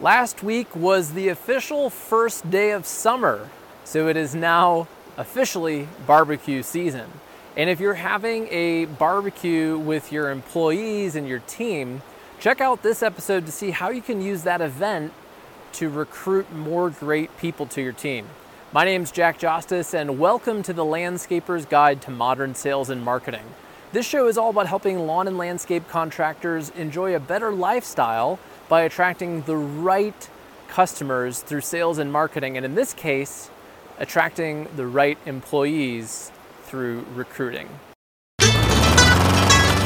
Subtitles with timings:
[0.00, 3.48] Last week was the official first day of summer,
[3.82, 4.86] so it is now
[5.16, 7.10] officially barbecue season.
[7.56, 12.02] And if you're having a barbecue with your employees and your team,
[12.38, 15.12] check out this episode to see how you can use that event
[15.72, 18.28] to recruit more great people to your team.
[18.72, 23.04] My name is Jack Justice, and welcome to the Landscaper's Guide to Modern Sales and
[23.04, 23.46] Marketing.
[23.90, 28.38] This show is all about helping lawn and landscape contractors enjoy a better lifestyle
[28.68, 30.28] by attracting the right
[30.68, 33.48] customers through sales and marketing, and in this case,
[33.98, 36.30] attracting the right employees
[36.64, 37.70] through recruiting.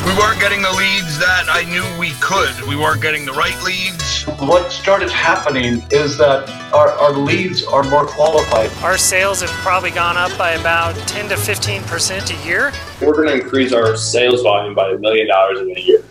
[0.05, 2.61] We weren't getting the leads that I knew we could.
[2.69, 4.25] We weren't getting the right leads.
[4.41, 8.71] What started happening is that our, our leads are more qualified.
[8.83, 12.73] Our sales have probably gone up by about 10 to 15% a year.
[13.01, 16.03] We're going to increase our sales volume by a million dollars in a year.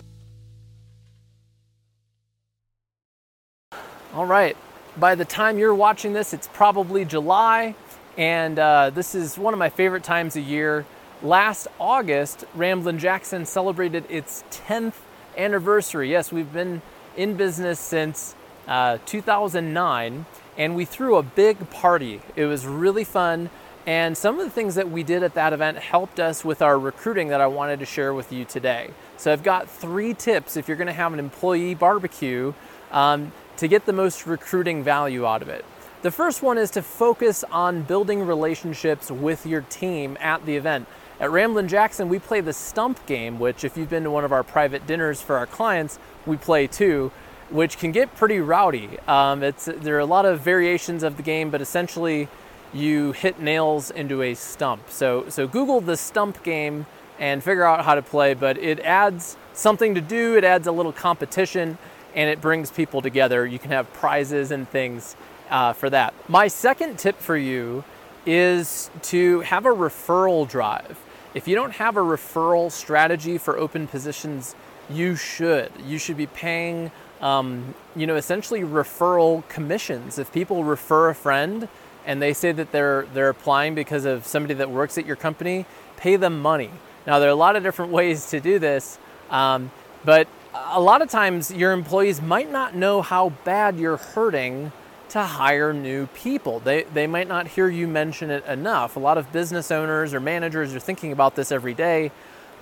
[4.13, 4.55] All right.
[4.97, 7.75] By the time you're watching this, it's probably July,
[8.17, 10.85] and uh, this is one of my favorite times of year.
[11.23, 14.95] Last August, Ramblin' Jackson celebrated its 10th
[15.37, 16.09] anniversary.
[16.09, 16.81] Yes, we've been
[17.15, 18.35] in business since
[18.67, 20.25] uh, 2009,
[20.57, 22.21] and we threw a big party.
[22.35, 23.51] It was really fun,
[23.85, 26.79] and some of the things that we did at that event helped us with our
[26.79, 28.89] recruiting that I wanted to share with you today.
[29.17, 32.53] So I've got three tips if you're going to have an employee barbecue.
[32.91, 35.63] Um, to get the most recruiting value out of it.
[36.01, 40.87] The first one is to focus on building relationships with your team at the event.
[41.21, 44.31] At Ramblin' Jackson, we play the stump game, which, if you've been to one of
[44.31, 47.11] our private dinners for our clients, we play too,
[47.51, 48.97] which can get pretty rowdy.
[49.07, 52.27] Um, it's, there are a lot of variations of the game, but essentially,
[52.73, 54.89] you hit nails into a stump.
[54.89, 56.87] So, so Google the stump game
[57.19, 60.71] and figure out how to play, but it adds something to do, it adds a
[60.71, 61.77] little competition
[62.15, 63.45] and it brings people together.
[63.45, 65.15] You can have prizes and things
[65.51, 66.15] uh, for that.
[66.27, 67.83] My second tip for you
[68.25, 70.97] is to have a referral drive.
[71.33, 74.53] If you don't have a referral strategy for open positions,
[74.89, 75.71] you should.
[75.85, 80.19] You should be paying, um, you know, essentially referral commissions.
[80.19, 81.69] If people refer a friend
[82.05, 85.65] and they say that they're they're applying because of somebody that works at your company,
[85.95, 86.71] pay them money.
[87.07, 88.97] Now there are a lot of different ways to do this,
[89.29, 89.71] um,
[90.03, 94.73] but a lot of times your employees might not know how bad you're hurting
[95.11, 96.61] to hire new people.
[96.61, 98.95] They, they might not hear you mention it enough.
[98.95, 102.11] A lot of business owners or managers are thinking about this every day,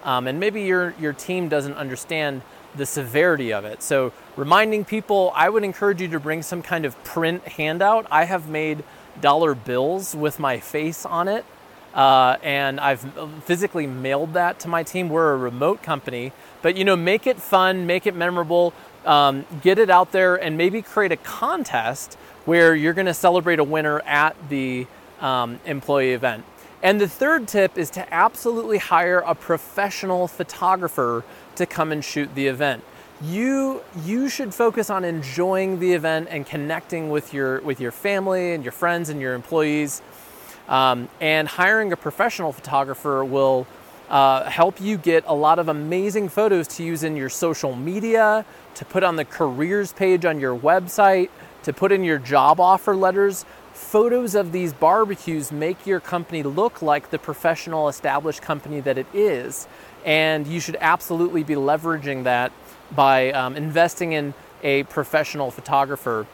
[0.04, 2.42] um, and maybe your, your team doesn't understand
[2.76, 3.84] the severity of it.
[3.84, 8.08] So, reminding people, I would encourage you to bring some kind of print handout.
[8.10, 8.84] I have made
[9.22, 11.46] dollar bills with my face on it,
[11.94, 13.02] uh, and I've
[13.44, 15.10] physically mailed that to my team.
[15.10, 16.31] We're a remote company,
[16.64, 18.74] but you know, make it fun, make it memorable,
[19.06, 23.59] um, get it out there, and maybe create a contest where you're going to celebrate
[23.59, 24.88] a winner at the
[25.19, 26.45] um, employee event.
[26.81, 32.33] And the third tip is to absolutely hire a professional photographer to come and shoot
[32.35, 32.83] the event.
[33.22, 38.53] You you should focus on enjoying the event and connecting with your with your family
[38.53, 40.01] and your friends and your employees.
[40.69, 43.67] Um, and hiring a professional photographer will
[44.09, 48.45] uh, help you get a lot of amazing photos to use in your social media,
[48.75, 51.29] to put on the careers page on your website,
[51.64, 53.46] to put in your job offer letters.
[53.74, 59.08] Photos of these barbecues make your company look like the professional established company that it
[59.14, 59.68] is.
[60.06, 62.52] And you should absolutely be leveraging that
[62.92, 64.34] by um, investing in
[64.64, 66.25] a professional photographer.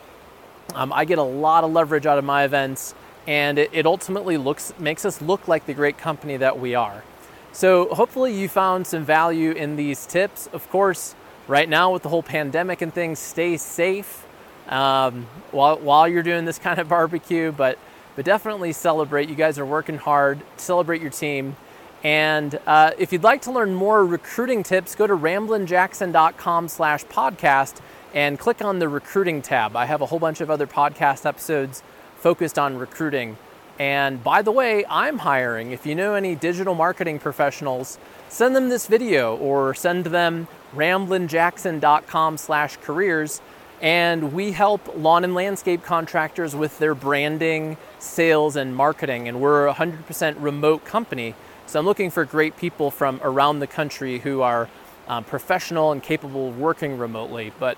[0.73, 2.95] Um, I get a lot of leverage out of my events,
[3.27, 7.03] and it, it ultimately looks makes us look like the great company that we are.
[7.51, 10.47] So, hopefully, you found some value in these tips.
[10.51, 11.15] Of course,
[11.47, 14.24] right now with the whole pandemic and things, stay safe
[14.67, 17.77] um, while, while you're doing this kind of barbecue, but,
[18.15, 19.29] but definitely celebrate.
[19.29, 21.55] You guys are working hard, celebrate your team.
[22.03, 27.79] And uh, if you'd like to learn more recruiting tips, go to ramblinjackson.com slash podcast
[28.13, 29.75] and click on the recruiting tab.
[29.75, 31.81] I have a whole bunch of other podcast episodes
[32.17, 33.37] focused on recruiting.
[33.77, 35.71] And by the way, I'm hiring.
[35.71, 37.97] If you know any digital marketing professionals,
[38.29, 43.41] send them this video or send them ramblinjackson.com slash careers.
[43.85, 49.27] And we help lawn and landscape contractors with their branding, sales, and marketing.
[49.27, 51.35] And we're a 100% remote company.
[51.67, 54.69] So I'm looking for great people from around the country who are
[55.07, 57.53] um, professional and capable of working remotely.
[57.59, 57.77] But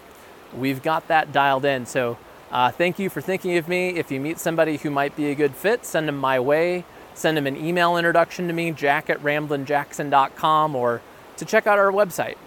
[0.56, 1.86] we've got that dialed in.
[1.86, 2.18] So
[2.52, 3.90] uh, thank you for thinking of me.
[3.90, 6.86] If you meet somebody who might be a good fit, send them my way.
[7.16, 11.02] Send them an email introduction to me, jack at ramblinjackson.com, or
[11.36, 12.38] to check out our website.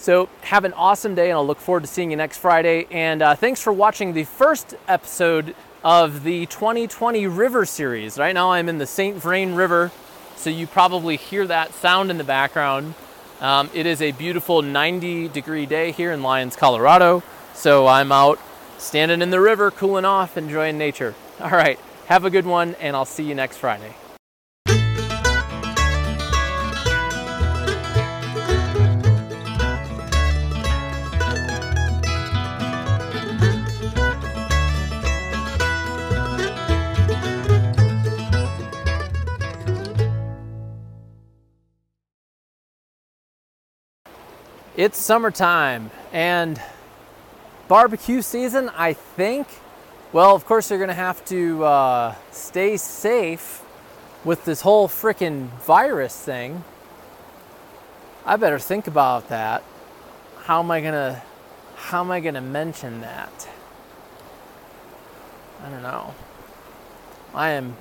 [0.00, 2.86] So have an awesome day, and I'll look forward to seeing you next Friday.
[2.90, 5.54] And uh, thanks for watching the first episode
[5.84, 8.16] of the 2020 River series.
[8.16, 9.18] Right now, I'm in the St.
[9.18, 9.92] Vrain River,
[10.36, 12.94] so you probably hear that sound in the background.
[13.42, 17.22] Um, it is a beautiful 90 degree day here in Lyons, Colorado.
[17.52, 18.38] So I'm out
[18.78, 21.14] standing in the river, cooling off, enjoying nature.
[21.40, 23.94] All right, have a good one, and I'll see you next Friday.
[44.80, 46.58] It's summertime and
[47.68, 49.46] barbecue season, I think.
[50.10, 53.60] Well, of course, you're going to have to uh, stay safe
[54.24, 56.64] with this whole freaking virus thing.
[58.24, 59.62] I better think about that.
[60.44, 61.22] How am I going to
[61.76, 63.48] how am I going to mention that?
[65.62, 66.14] I don't know.
[67.34, 67.76] I am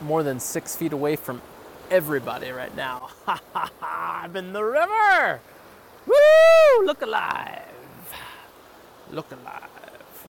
[0.00, 1.42] more than six feet away from
[1.90, 3.10] everybody right now.
[3.26, 4.20] Ha ha ha!
[4.24, 5.40] I'm in the river!
[6.06, 6.86] Woo!
[6.86, 7.62] Look alive!
[9.10, 9.77] Look alive.